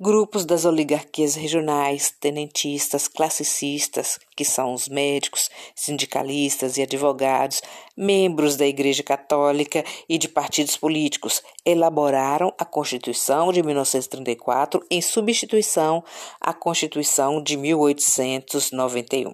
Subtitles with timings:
[0.00, 7.62] Grupos das oligarquias regionais, tenentistas, classicistas, que são os médicos, sindicalistas e advogados,
[7.96, 16.02] membros da Igreja Católica e de partidos políticos, elaboraram a Constituição de 1934 em substituição
[16.40, 19.32] à Constituição de 1891.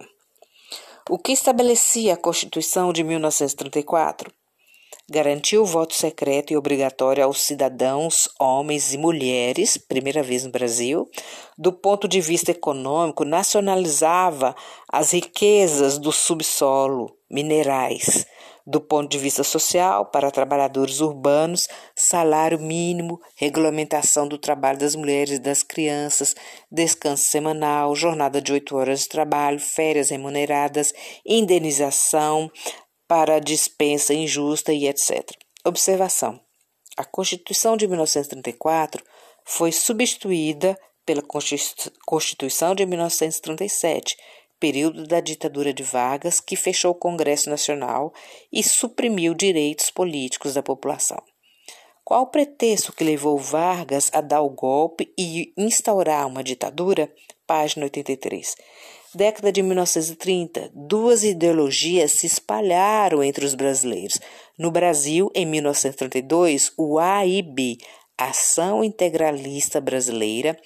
[1.09, 4.31] O que estabelecia a Constituição de 1934?
[5.09, 11.09] Garantiu o voto secreto e obrigatório aos cidadãos, homens e mulheres, primeira vez no Brasil.
[11.57, 14.55] Do ponto de vista econômico, nacionalizava
[14.91, 18.25] as riquezas do subsolo, minerais.
[18.65, 25.37] Do ponto de vista social, para trabalhadores urbanos, salário mínimo, regulamentação do trabalho das mulheres
[25.37, 26.35] e das crianças,
[26.71, 30.93] descanso semanal, jornada de oito horas de trabalho, férias remuneradas,
[31.25, 32.51] indenização,
[33.11, 35.31] para dispensa injusta e etc.
[35.65, 36.39] Observação:
[36.95, 39.03] a Constituição de 1934
[39.43, 41.21] foi substituída pela
[42.05, 44.15] Constituição de 1937,
[44.57, 48.13] período da ditadura de Vargas, que fechou o Congresso Nacional
[48.49, 51.21] e suprimiu direitos políticos da população.
[52.05, 57.13] Qual o pretexto que levou Vargas a dar o golpe e instaurar uma ditadura?
[57.45, 58.55] Página 83.
[59.13, 64.17] Década de 1930, duas ideologias se espalharam entre os brasileiros.
[64.57, 67.77] No Brasil, em 1932, o AIB,
[68.17, 70.57] Ação Integralista Brasileira,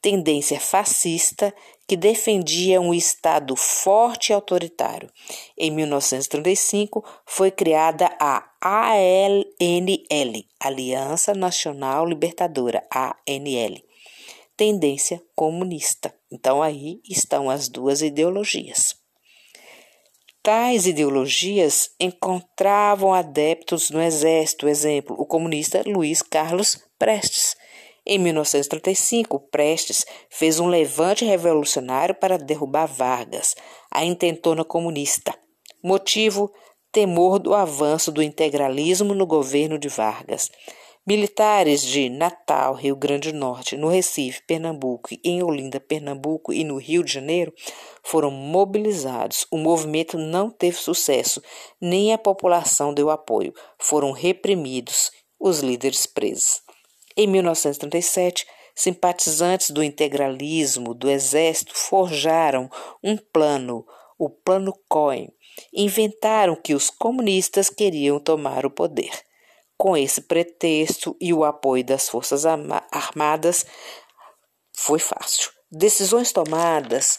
[0.00, 1.54] tendência fascista
[1.86, 5.10] que defendia um Estado forte e autoritário.
[5.58, 13.91] Em 1935, foi criada a ALNL, Aliança Nacional Libertadora, ANL
[14.62, 16.14] tendência comunista.
[16.30, 18.94] Então aí estão as duas ideologias.
[20.40, 27.56] Tais ideologias encontravam adeptos no exército, exemplo, o comunista Luiz Carlos Prestes.
[28.06, 33.56] Em 1935, Prestes fez um levante revolucionário para derrubar Vargas,
[33.90, 35.34] a intentona comunista.
[35.82, 36.52] Motivo:
[36.92, 40.48] temor do avanço do integralismo no governo de Vargas.
[41.04, 46.76] Militares de Natal, Rio Grande do Norte, no Recife, Pernambuco, em Olinda, Pernambuco e no
[46.76, 47.52] Rio de Janeiro
[48.04, 49.44] foram mobilizados.
[49.50, 51.42] O movimento não teve sucesso,
[51.80, 53.52] nem a população deu apoio.
[53.80, 56.62] Foram reprimidos, os líderes presos.
[57.16, 62.70] Em 1937, simpatizantes do integralismo do exército forjaram
[63.02, 63.84] um plano,
[64.16, 65.32] o Plano Cohen.
[65.74, 69.10] Inventaram que os comunistas queriam tomar o poder.
[69.82, 73.66] Com esse pretexto e o apoio das Forças Armadas,
[74.72, 75.50] foi fácil.
[75.72, 77.18] Decisões tomadas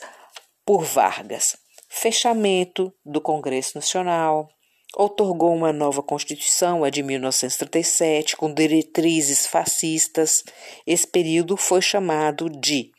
[0.65, 1.57] por Vargas.
[1.89, 4.47] Fechamento do Congresso Nacional.
[4.95, 10.41] Outorgou uma nova Constituição, a de 1937, com diretrizes fascistas.
[10.87, 12.91] Esse período foi chamado de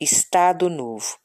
[0.00, 1.18] Estado Novo.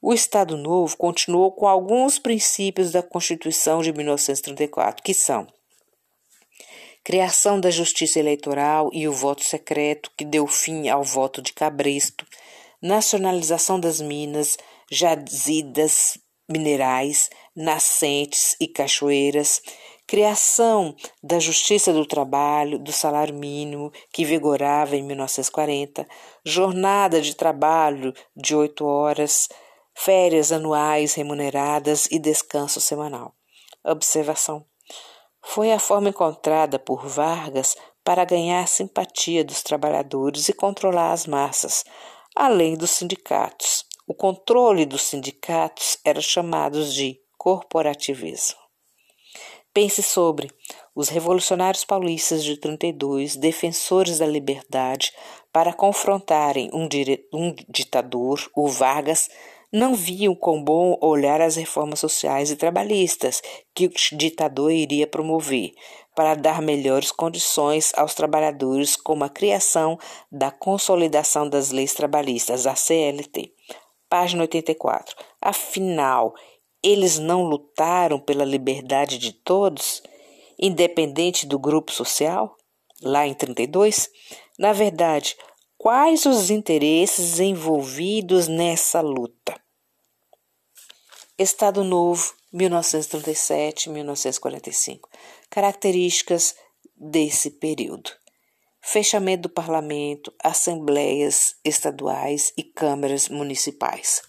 [0.00, 5.48] O Estado Novo continuou com alguns princípios da Constituição de 1934, que são
[7.04, 12.26] criação da justiça eleitoral e o voto secreto, que deu fim ao voto de cabresto,
[12.80, 14.56] nacionalização das minas,
[14.90, 16.18] jazidas
[16.48, 19.62] minerais, nascentes e cachoeiras,
[20.06, 26.06] criação da Justiça do Trabalho, do salário mínimo, que vigorava em 1940,
[26.44, 29.48] jornada de trabalho de oito horas,
[29.94, 33.34] férias anuais remuneradas e descanso semanal.
[33.84, 34.66] Observação:
[35.42, 41.26] foi a forma encontrada por Vargas para ganhar a simpatia dos trabalhadores e controlar as
[41.26, 41.84] massas,
[42.34, 43.84] além dos sindicatos.
[44.06, 48.62] O controle dos sindicatos era chamado de corporativismo.
[49.74, 50.50] Pense sobre
[50.94, 55.12] os revolucionários paulistas de 32, defensores da liberdade,
[55.50, 56.88] para confrontarem um,
[57.32, 59.30] um ditador, o Vargas,
[59.72, 63.40] não viam com bom olhar as reformas sociais e trabalhistas
[63.74, 65.72] que o ditador iria promover
[66.14, 69.98] para dar melhores condições aos trabalhadores, como a criação
[70.30, 73.50] da Consolidação das Leis Trabalhistas, a CLT.
[74.10, 75.16] Página 84.
[75.40, 76.34] Afinal,
[76.82, 80.02] eles não lutaram pela liberdade de todos,
[80.58, 82.56] independente do grupo social?
[83.02, 84.10] Lá em 32?
[84.58, 85.34] Na verdade,
[85.78, 89.61] quais os interesses envolvidos nessa luta?
[91.38, 95.08] Estado Novo, 1937-1945.
[95.48, 96.54] Características
[96.94, 98.10] desse período.
[98.84, 104.20] fechamento do parlamento, assembleias estaduais e câmaras municipais.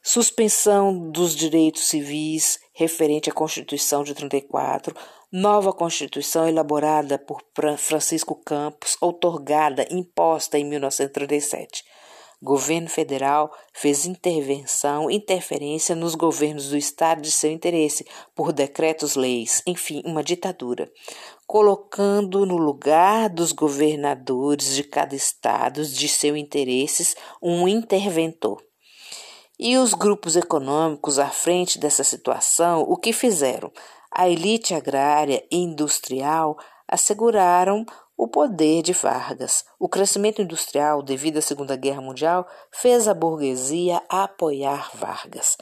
[0.00, 4.94] Suspensão dos direitos civis referente à Constituição de 34,
[5.30, 7.42] nova Constituição elaborada por
[7.76, 11.84] Francisco Campos, outorgada, imposta em 1937
[12.42, 18.04] governo federal fez intervenção, interferência nos governos do Estado de seu interesse,
[18.34, 20.90] por decretos-leis, enfim, uma ditadura,
[21.46, 28.60] colocando no lugar dos governadores de cada Estado de seu interesses um interventor.
[29.58, 33.70] E os grupos econômicos à frente dessa situação, o que fizeram?
[34.10, 36.58] A elite agrária e industrial
[36.88, 37.86] asseguraram
[38.16, 39.64] o poder de Vargas.
[39.78, 45.56] O crescimento industrial devido à Segunda Guerra Mundial fez a burguesia apoiar Vargas.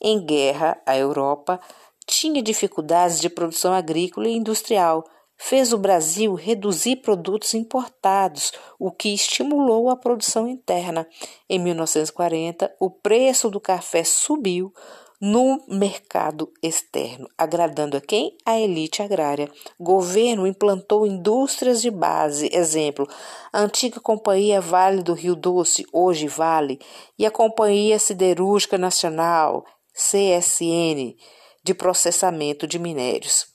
[0.00, 1.60] Em guerra, a Europa
[2.06, 5.04] tinha dificuldades de produção agrícola e industrial,
[5.36, 11.06] fez o Brasil reduzir produtos importados, o que estimulou a produção interna.
[11.48, 14.72] Em 1940, o preço do café subiu
[15.20, 18.36] no mercado externo, agradando a quem?
[18.44, 19.50] A elite agrária.
[19.80, 23.08] Governo implantou indústrias de base, exemplo,
[23.52, 26.78] a antiga Companhia Vale do Rio Doce, hoje Vale,
[27.18, 29.64] e a Companhia Siderúrgica Nacional,
[29.94, 31.16] CSN,
[31.64, 33.46] de processamento de minérios.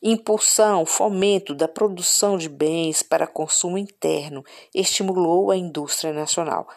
[0.00, 6.68] Impulsão, fomento da produção de bens para consumo interno estimulou a indústria nacional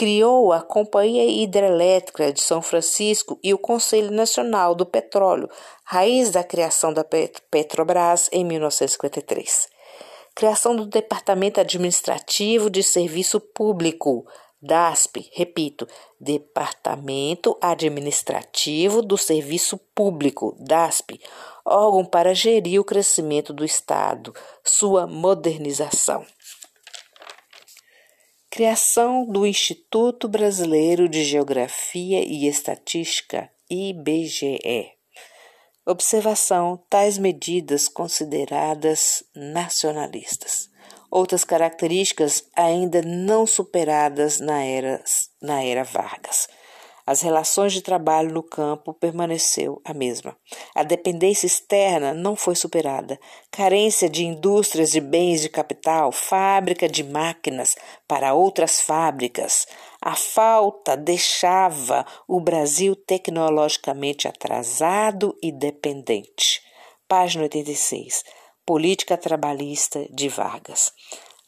[0.00, 5.46] criou a Companhia Hidrelétrica de São Francisco e o Conselho Nacional do Petróleo,
[5.84, 9.68] raiz da criação da Petrobras em 1953.
[10.34, 14.26] Criação do Departamento Administrativo de Serviço Público,
[14.62, 15.86] DASP, repito,
[16.18, 21.20] Departamento Administrativo do Serviço Público, DASP,
[21.62, 26.24] órgão para gerir o crescimento do Estado, sua modernização.
[28.52, 34.90] Criação do Instituto Brasileiro de Geografia e Estatística, IBGE.
[35.86, 40.68] Observação: tais medidas consideradas nacionalistas.
[41.08, 45.00] Outras características ainda não superadas na era,
[45.40, 46.48] na era Vargas.
[47.10, 50.36] As relações de trabalho no campo permaneceu a mesma.
[50.72, 53.18] A dependência externa não foi superada.
[53.50, 57.74] Carência de indústrias de bens de capital, fábrica de máquinas
[58.06, 59.66] para outras fábricas.
[60.00, 66.62] A falta deixava o Brasil tecnologicamente atrasado e dependente.
[67.08, 68.22] Página 86.
[68.64, 70.92] Política trabalhista de Vargas.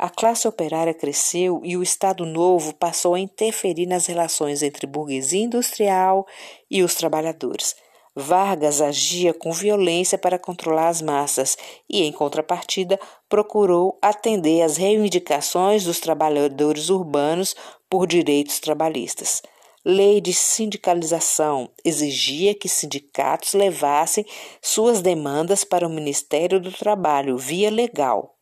[0.02, 5.44] A classe operária cresceu e o Estado Novo passou a interferir nas relações entre burguesia
[5.44, 6.26] industrial
[6.68, 7.76] e os trabalhadores.
[8.12, 11.56] Vargas agia com violência para controlar as massas
[11.88, 17.54] e, em contrapartida, procurou atender às reivindicações dos trabalhadores urbanos
[17.88, 19.40] por direitos trabalhistas.
[19.84, 24.26] Lei de sindicalização exigia que sindicatos levassem
[24.60, 28.36] suas demandas para o Ministério do Trabalho via legal.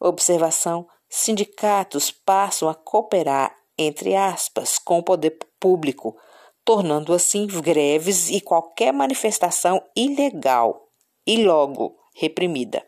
[0.00, 6.16] Observação: sindicatos passam a cooperar, entre aspas, com o poder público,
[6.64, 10.88] tornando assim greves e qualquer manifestação ilegal
[11.26, 12.84] e logo reprimida.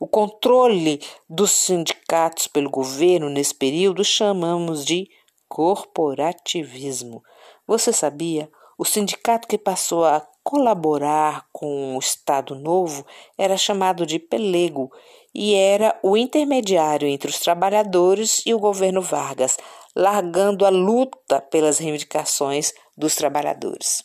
[0.00, 5.08] O controle dos sindicatos pelo governo nesse período chamamos de
[5.48, 7.22] corporativismo.
[7.66, 8.50] Você sabia?
[8.78, 13.06] O sindicato que passou a colaborar com o Estado Novo
[13.38, 14.90] era chamado de pelego
[15.32, 19.56] e era o intermediário entre os trabalhadores e o governo Vargas,
[19.94, 24.02] largando a luta pelas reivindicações dos trabalhadores.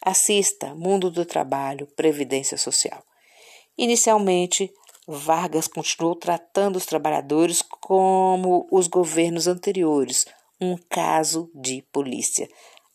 [0.00, 3.02] Assista Mundo do Trabalho, Previdência Social.
[3.76, 4.72] Inicialmente,
[5.08, 10.24] Vargas continuou tratando os trabalhadores como os governos anteriores,
[10.60, 12.48] um caso de polícia.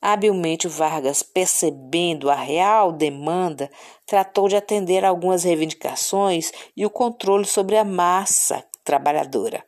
[0.08, 3.72] Habilmente, Vargas, percebendo a real demanda,
[4.06, 9.66] tratou de atender algumas reivindicações e o controle sobre a massa trabalhadora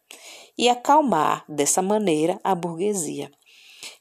[0.56, 3.32] e acalmar, dessa maneira, a burguesia.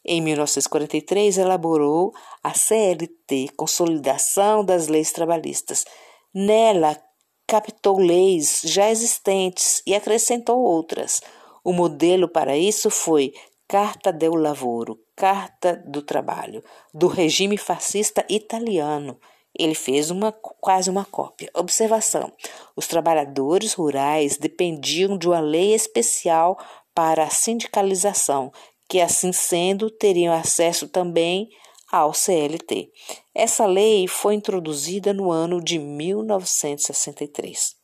[0.05, 2.13] Em 1943, elaborou
[2.45, 5.87] a CLT, Consolidação das Leis Trabalhistas.
[6.35, 7.03] Nela,
[7.47, 11.19] captou leis já existentes e acrescentou outras.
[11.65, 13.33] O modelo para isso foi
[13.69, 16.63] Carta del Lavoro, Carta do Trabalho,
[16.95, 19.19] do regime fascista italiano.
[19.59, 21.51] Ele fez uma quase uma cópia.
[21.55, 22.33] Observação:
[22.77, 26.57] os trabalhadores rurais dependiam de uma lei especial
[26.95, 28.53] para a sindicalização,
[28.89, 31.49] que assim sendo teriam acesso também
[31.91, 32.93] ao CLT.
[33.35, 37.75] Essa lei foi introduzida no ano de 1963.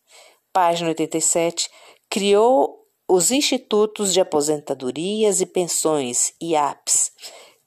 [0.53, 1.69] Página 87.
[2.11, 7.13] Criou os Institutos de Aposentadorias e Pensões, IAPs.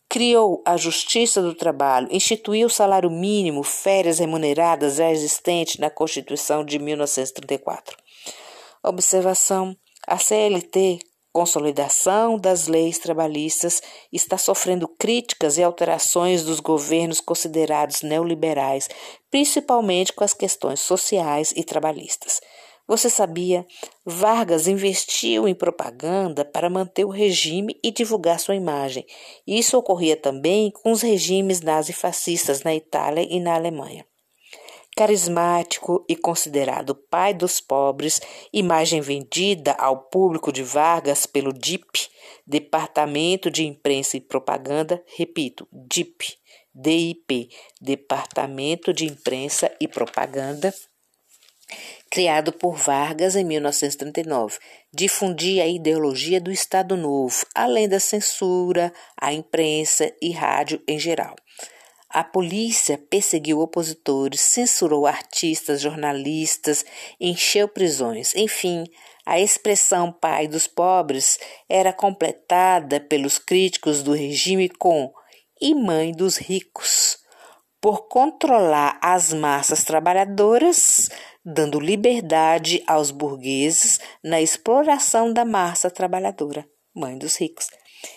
[0.08, 6.64] Criou a Justiça do Trabalho, instituiu o salário mínimo, férias remuneradas já existente na Constituição
[6.64, 7.98] de 1934.
[8.84, 9.76] Observação:
[10.08, 11.00] a CLT
[11.36, 18.88] consolidação das leis trabalhistas está sofrendo críticas e alterações dos governos considerados neoliberais,
[19.30, 22.40] principalmente com as questões sociais e trabalhistas.
[22.88, 23.66] Você sabia?
[24.06, 29.06] Vargas investiu em propaganda para manter o regime e divulgar sua imagem.
[29.48, 34.06] Isso ocorria também com os regimes nazifascistas na Itália e na Alemanha
[34.96, 38.22] carismático e considerado pai dos pobres,
[38.54, 42.08] imagem vendida ao público de Vargas pelo DIP,
[42.48, 46.38] Departamento de Imprensa e Propaganda, repito, DIP,
[46.74, 47.50] DIP,
[47.82, 50.74] Departamento de Imprensa e Propaganda,
[52.10, 54.58] criado por Vargas em 1939,
[54.94, 61.36] difundia a ideologia do Estado Novo, além da censura à imprensa e rádio em geral.
[62.10, 66.86] A polícia perseguiu opositores, censurou artistas, jornalistas,
[67.20, 68.34] encheu prisões.
[68.36, 68.86] Enfim,
[69.26, 75.12] a expressão pai dos pobres era completada pelos críticos do regime com
[75.60, 77.05] e mãe dos ricos,
[77.86, 81.08] por controlar as massas trabalhadoras,
[81.46, 87.68] dando liberdade aos burgueses na exploração da massa trabalhadora, mãe dos ricos.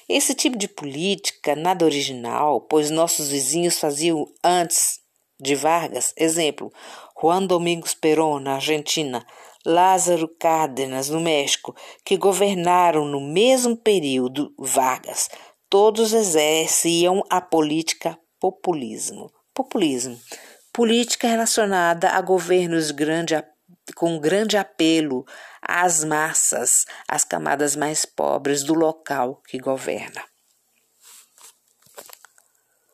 [0.08, 5.00] Esse tipo de política nada original, pois nossos vizinhos faziam antes
[5.38, 6.72] de Vargas, exemplo,
[7.20, 9.22] Juan Domingos Perón na Argentina,
[9.66, 15.28] Lázaro Cárdenas no México, que governaram no mesmo período Vargas.
[15.68, 19.30] Todos exerciam a política populismo.
[19.58, 20.16] Populismo.
[20.72, 23.34] Política relacionada a governos grande,
[23.96, 25.26] com grande apelo
[25.60, 30.22] às massas, às camadas mais pobres do local que governa.